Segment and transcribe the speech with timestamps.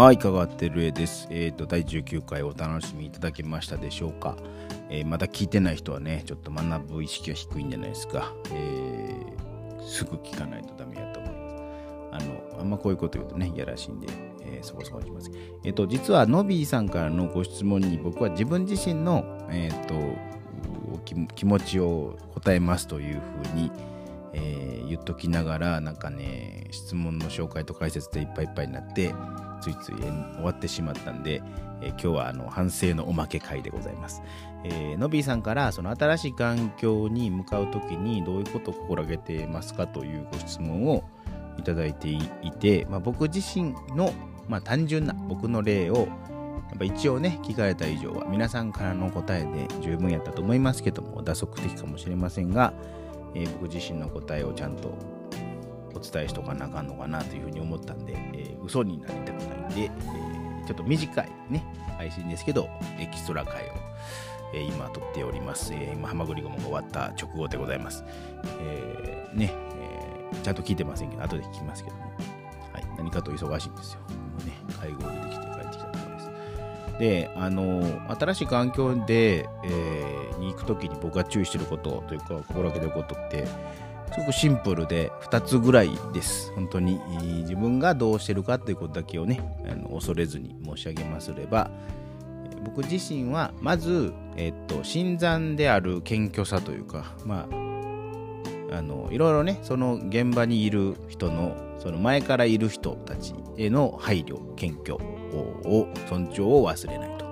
[0.00, 1.28] はい、かがってるえです。
[1.28, 4.34] えっ、ー、と、第19回お楽しみいただけましたでしょうか。
[4.88, 8.32] えー、まだ聞いてない人はね、ちょっと学ぶ意識が低いんじゃないですか。
[8.50, 11.54] えー、すぐ聞かないとダメやと思います。
[12.12, 12.18] あ
[12.56, 14.06] の、あんまこういうこと言うとね、やらしいんで、
[14.40, 15.30] えー、そこそこにします。
[15.64, 19.94] えっ、と、実は、ノビーさんからのご質問に僕は自分自身の、えっ、と、
[21.34, 23.70] 気持ちを答えますというふうに、
[24.32, 29.14] えー、言っときながらなんかね質問の紹介と解説でいっぱいいっぱいになって
[29.60, 30.10] ついつい終
[30.42, 31.42] わってしまったんで、
[31.80, 34.22] えー、今日はあの反省のおまけ会でございます。
[34.64, 41.04] えー、のびーさんからその新しい環境に向かう時にどういうことを心がけてますかというご質問を
[41.58, 42.20] いただいてい
[42.58, 44.12] て、まあ、僕自身の、
[44.48, 46.08] まあ、単純な僕の例を
[46.70, 52.72] やっぱ一応ね聞かれた以上は皆さんからの答えで十分やったと思いますけども打足的かもしれませんが、
[53.34, 54.94] えー、僕自身の答えをちゃんと
[55.94, 59.39] お伝えしとかなあかんのかなというふうに思ったんで、えー、嘘になりたく
[59.74, 61.64] で、えー、ちょっと短いね、
[61.96, 62.68] 配信ですけど、
[62.98, 63.68] エキストラ回を、
[64.54, 65.72] えー、今撮っております。
[65.74, 68.04] えー、今、ハマグリゴも終わった直後でございます。
[68.60, 72.02] えー、ね、えー、ちゃんと聞いてませんけど、後で聞きますけども、
[72.72, 74.00] はい、何かと忙しいんですよ。
[74.08, 76.30] 今ね、会合出てきて帰ってきたところです。
[76.98, 77.82] で、あの
[78.18, 83.46] 新しい環境で、えー、に行くときに僕が注意してることというか、心がけてることって、
[84.12, 86.52] すごくシンプルで2つぐらいです。
[86.54, 87.00] 本当に
[87.42, 91.70] 自分がどうしてるかということだけをね、あの恐れずに申し上げますれば、
[92.64, 107.24] 僕自身はまず、えっと、新参である謙虚さというか、まあ、あのいろいろね、その現場にいる人の、その前からいる人たちへの配慮、謙虚を、尊重を忘れないと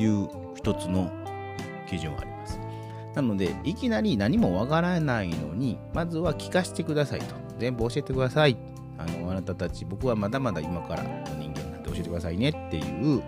[0.00, 1.10] いう一つの
[1.88, 2.37] 基準があります。
[3.14, 7.34] なので、いきなり何もわからないのに、まずは聞かせてくださいと。
[7.58, 8.56] 全部教えてください。
[8.96, 13.22] あの、あなたたち、僕はまだまだ今からの人間なんで教えてくださいねっていう、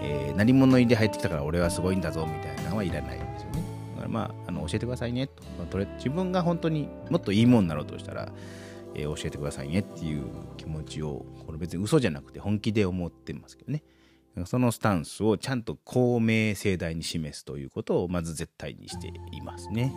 [0.00, 3.62] えー、何者入りで入ってきたから俺はすごいんだぞみたいなのはいらないんですよね。
[3.96, 5.64] だからまあ、あの教えてくださいねとま。
[5.66, 8.32] とれ自分が本当にもっといいもんになろうとしたら、
[8.94, 10.24] えー、教えてくださいねっていう
[10.56, 13.82] 気持ちを、これ別に嘘じゃなくて本気で思ってますけどね。
[14.46, 19.94] そのスタンスをちゃんと公明正大に示すということをまず絶対にしていますね。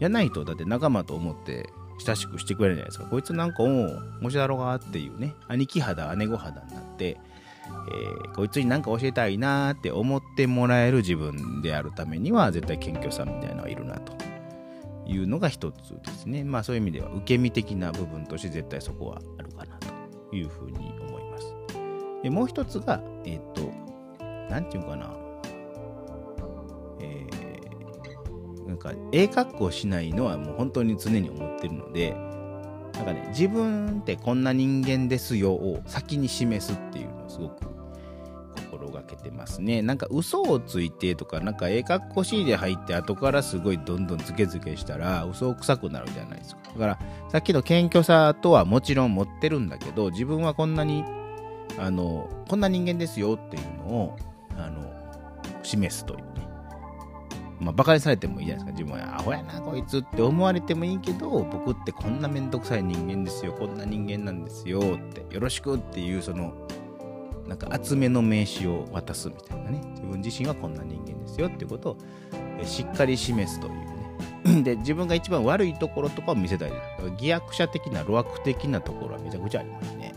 [0.00, 1.66] じゃないと、だって仲間と思って
[1.98, 3.06] 親しくしてくれるじゃないですか。
[3.06, 7.18] こいつなんか、おう、もしだろうがっていうね、兄貴肌、姉御肌になって、
[7.66, 14.12] えー、こいつに何か教えたいなーって思ってもらえる自分であるためには、絶対謙虚さみたいなのはいるなと
[15.06, 16.44] いうのが一つですね。
[16.44, 19.76] まあそういう意味では、受け身的な部分として絶対そこはあるかな
[20.30, 21.54] というふうに思います。
[22.22, 23.72] で、もう一つが、えっ、と、
[24.50, 25.14] なんていうかな、
[27.00, 32.14] えー、なんか、ええ格好しないのはもう本当に常に思ってるので、
[32.94, 37.64] なんかね、自分ってこんな人間ですよを先に示すっていうのをすごく
[38.70, 39.82] 心がけてますね。
[39.82, 46.62] なんか嘘をついてとか、なんかええ格好しいで入って後からすごいどんどんズケズケしたら嘘くさくなるじゃないですか。
[46.72, 46.98] だから
[47.30, 51.04] さっきの謙虚さとはもちろん持ってるんだけど、自分はこんなに
[51.78, 54.16] あのこんな人間ですよっていうのを
[54.56, 54.92] あの
[55.62, 56.48] 示すというね。
[57.60, 58.82] まあバカにされてもいいじゃないですか。
[58.82, 63.52] 自分はアホやなこいつって思われてもいいけど僕ってこんなめんどくさい人間ですよ。
[63.52, 64.82] こんな人間なんですよっ
[65.12, 66.52] てよろしくっていうその
[67.46, 69.80] なんか厚めの名刺を渡すみたいなね。
[69.90, 71.96] 自分自身はこんな人間ですよっていうことを
[72.64, 74.62] しっかり示すというね。
[74.62, 76.72] で自分が一番悪いところとかを見せたり
[77.16, 80.13] 偽悪者的な路悪的なところはめちゃくちゃありますね。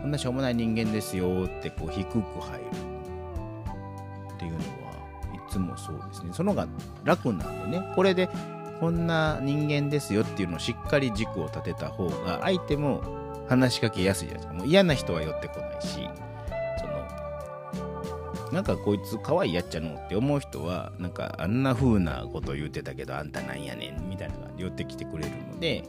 [0.00, 2.64] こんなしょうもない人間ですよってこう低く入る
[4.34, 4.62] っていうのは
[5.34, 6.30] いつもそうですね。
[6.32, 6.68] その方が
[7.04, 7.92] 楽なんでね。
[7.94, 8.28] これで
[8.80, 13.02] こんな人間ですよっていうのをしっかり軸を立てた方が相手も
[13.48, 14.54] 話しかけやすいじゃないですか。
[14.54, 16.08] もう嫌な人は寄ってこないし
[16.78, 25.84] そのなんかこいつ可愛いやっちゃのって思う人はなんかあんな風なこと言ってたけどあんたなんやねんみたいなのが寄ってきてくれるので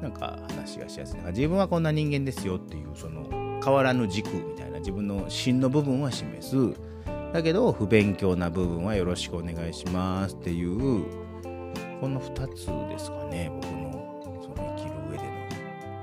[0.00, 1.30] なんか話がしやすいなんか。
[1.32, 3.26] 自分はこんな人間ですよっていう、その
[3.62, 6.56] 変わらぬ軸みたいな自分の芯の部分は示す。
[7.32, 11.04] だけど、不勉強な部分はよろしくお願いしますっていう、
[12.00, 15.30] この2つですかね、僕のその生きる上での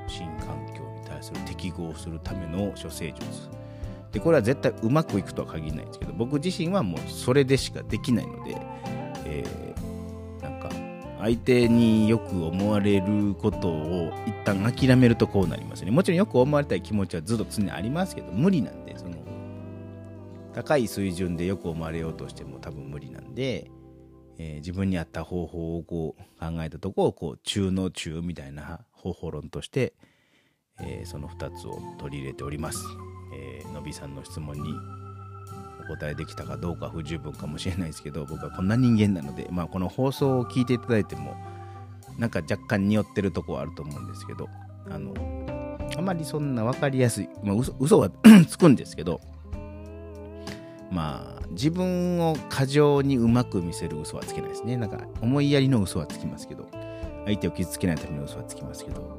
[0.08, 3.50] 新環境に対する適合するための処世術。
[4.12, 8.58] で、これは絶対うまくいくとは限らないんですけど、僕自身はもうそれでしかできないので、
[9.26, 9.67] えー
[11.28, 15.92] 相手によく思われることを一旦諦めるとこうなりますね。
[15.92, 19.16] もちろんよく思われたい気持ちはずっと常にありますけど、無理なんで、その、
[20.54, 23.70] 高い水準でよく思われようとしても多分無理なんで、
[24.38, 29.94] えー、自分に合った方法をこう考えたとこをこう中の中みたいな方法論として、
[30.80, 32.80] えー、その2つを取り入れております。
[33.36, 34.74] えーのびさんの質問に
[35.88, 41.36] 答えできたかどうか不十分かもしれないですけど僕はこんな人間なので、まあ、この放送を聞いていただいても
[42.18, 44.50] なんか若干匂ってるとこはあると思うんですけど
[44.89, 45.13] あの
[45.98, 48.10] あまりそんな分かりやすい、まあ、嘘嘘は
[48.48, 49.22] つくんですけど
[50.92, 54.78] まあ自分を過剰にうまく見せる嘘はつけないですね。
[54.78, 56.69] なんか思いやりの嘘はつきますけど
[57.25, 59.18] 相手を傷つけないための嘘はつきますけど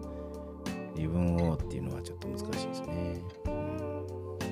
[0.97, 3.21] 自分をっていうのはちょっと難しいですね、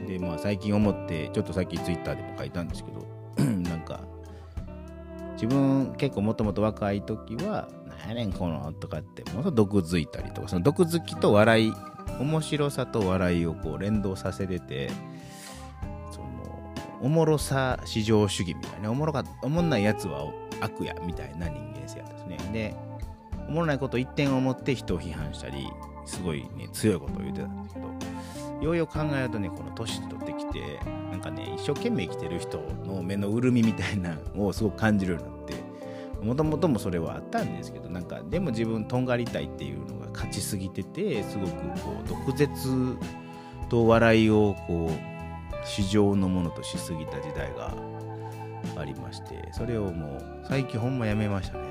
[0.06, 3.06] でまあ最近思ってちょっとさっきツイッターでも書いたんですけど
[3.44, 4.00] なんか
[5.34, 7.68] 自分結構もともと若い時は
[8.06, 11.72] 「何やねんこの」とかってもっと毒づいたりとかその毒づきと笑い
[12.20, 14.90] 面白さと笑いをこう連動させてて
[16.10, 16.26] その
[17.02, 20.26] おもろさ至上主義みたいなおもろかおもんないやつは
[20.60, 22.52] 悪やみたいな人間性やったんですね。
[22.52, 22.76] で
[23.48, 25.68] おもろないこと一点を持って人を批判したり
[26.04, 27.85] すごいね強いことを言ってたんですけど
[28.60, 30.80] ようよう考えるとねこの年取ってきて
[31.10, 35.54] なんかね一生懸命生きてる人の目の潤みみたいなのをすごく感じるようになって
[36.24, 42.96] もともともそれはあったんですけどなんかでも自分とんがりたいっていうのが勝ちすぎててすごくこう毒舌
[43.68, 47.74] と笑いをこう市場のものとしすぎた時代が
[48.78, 51.66] ありましてそれをもう最近ほんまやめましたね。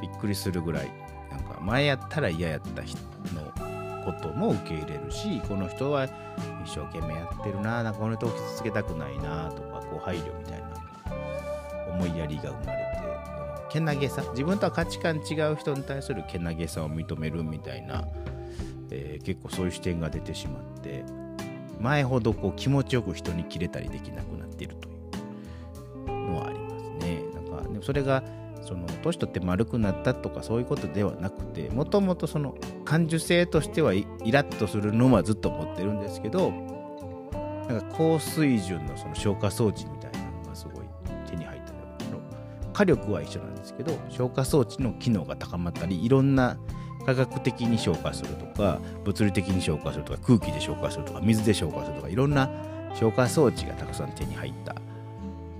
[0.00, 0.90] びっくりするぐらい
[1.30, 2.98] なんか前やったら嫌やった人
[3.34, 3.75] の
[4.06, 6.10] ことも受け入れるしこの人は一
[6.76, 10.66] 生懸命やってるななんかこの人を傷つけたくないなとかこう配慮みたいな
[11.92, 12.96] 思いやりが生まれて
[13.68, 18.06] けなげさ自分とは価値観違う人に対するけなげさを認めるみたいな、
[18.90, 21.04] えー結構そういう視点が出てしまって
[21.80, 24.92] 前ほどこう気持ちよく人に切れたりできなくなっているとい
[26.14, 27.22] うのはありますね。
[27.34, 28.22] なんかでもそれが
[28.62, 32.54] その年取って丸くなったとかそういうことではなくてもともとその
[32.86, 36.50] 感受性としてはイラッとするのはずっと持ってるんですけど
[37.68, 40.84] なんか高水準のその消化装置みたいなのがすごい
[41.28, 42.20] 手に入ったの
[42.72, 46.56] 火力は一緒なんですけど消化装置の機能が高まったりいろんな
[47.04, 52.48] 科学的に消化するとか物理的に消化するとか空気で消化するとか水で消化するとかいろんな
[52.94, 54.74] 消化装置がたくさん手に入った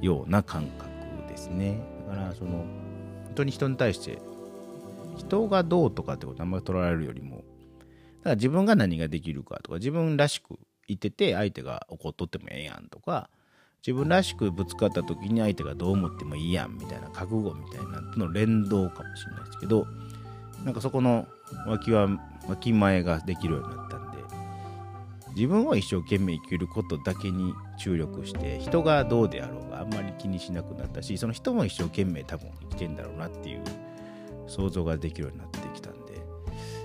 [0.00, 0.88] ような感覚
[1.28, 1.80] ですね。
[2.08, 4.18] だからその本当に人に対して
[5.16, 7.44] 人がどうとかってことあんまり取られるよりもだか
[8.30, 10.58] ら自分が何ができるかとか自分らしく
[10.88, 13.28] いてて相手が怒っとってもええやんとか
[13.86, 19.86] 自分らしくぶつかった時に相手がどう思ってもいいやんみたいな覚悟みたいなの連動かもしれないですけど
[20.64, 21.26] なんかそこの
[21.66, 22.08] 脇は
[22.48, 24.18] 脇前ができるようになったんで
[25.36, 33.62] 自分は一生懸命生きることだけに注力して人がどうであろうがあんまり気にしなくなったしその人も一生懸命多分生きてんだろうなっていう
[34.46, 36.14] 想像ができるようになってきたんで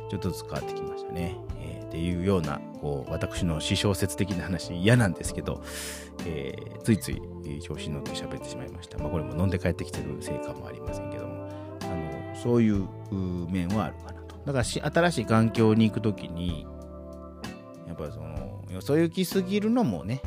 [0.09, 1.35] ちょっとずつ変わってきましたね。
[1.59, 5.61] えーっていうようなこう私の私小説的な話嫌なんですけど、
[6.25, 7.21] えーついつい
[7.61, 8.97] 調子に乗って喋ってしまいました。
[8.97, 11.49] まあこれも飲んで帰ってきてるせいかもありませんけども
[11.81, 14.35] あのそういう面はあるかなと。
[14.45, 16.65] だから新しい環境に行くときに
[17.87, 20.21] やっぱりそのよそ行きすぎるのもね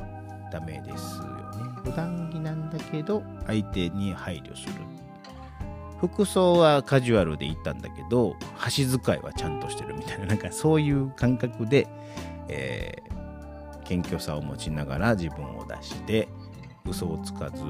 [0.52, 1.42] ダメですよね。
[1.82, 4.74] 普段着なんだけど相手に配慮する。
[6.08, 11.88] 服装はカジュアルで行ったんだけど箸使いはちゃんとしてるみたいななんかそういう感覚で、
[12.48, 13.14] えー
[13.84, 16.26] 謙虚さを持ちながら自分を出して
[16.88, 17.62] 嘘をつかず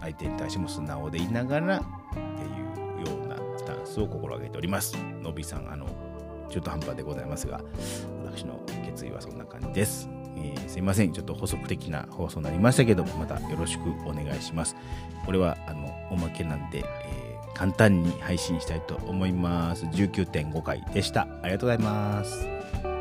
[0.00, 1.80] 相手に対しても素直でいながらっ
[2.14, 4.96] ていうようなスタンスを心がけております。
[5.22, 5.86] のびさんあの
[6.48, 7.60] 中途半端でございますが
[8.24, 10.08] 私の決意はそんな感じです、
[10.38, 11.12] えーすいません。
[11.12, 14.74] ちょっと補足的な放送になりましたけどまたよろしくお願いします。
[15.26, 17.25] これはあのおまけなんで、えー
[17.56, 19.86] 簡単に配信したいと思います。
[19.86, 21.22] 19.5回でした。
[21.42, 22.95] ありがとうございます。